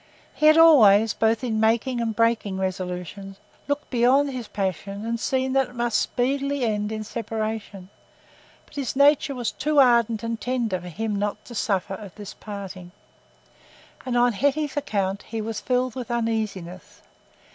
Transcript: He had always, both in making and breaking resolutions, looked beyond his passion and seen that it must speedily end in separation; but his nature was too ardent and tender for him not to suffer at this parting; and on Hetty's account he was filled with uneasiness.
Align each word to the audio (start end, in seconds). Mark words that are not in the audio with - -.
He 0.33 0.47
had 0.47 0.57
always, 0.57 1.13
both 1.13 1.43
in 1.43 1.59
making 1.59 2.01
and 2.01 2.15
breaking 2.15 2.57
resolutions, 2.57 3.37
looked 3.67 3.91
beyond 3.91 4.31
his 4.31 4.47
passion 4.47 5.05
and 5.05 5.19
seen 5.19 5.53
that 5.53 5.69
it 5.69 5.75
must 5.75 5.99
speedily 5.99 6.63
end 6.65 6.91
in 6.91 7.03
separation; 7.03 7.87
but 8.65 8.77
his 8.77 8.95
nature 8.95 9.35
was 9.35 9.51
too 9.51 9.77
ardent 9.77 10.23
and 10.23 10.41
tender 10.41 10.81
for 10.81 10.87
him 10.89 11.15
not 11.17 11.45
to 11.45 11.53
suffer 11.53 11.93
at 11.93 12.15
this 12.15 12.33
parting; 12.33 12.91
and 14.03 14.17
on 14.17 14.33
Hetty's 14.33 14.75
account 14.75 15.21
he 15.21 15.39
was 15.39 15.61
filled 15.61 15.93
with 15.93 16.09
uneasiness. 16.09 17.01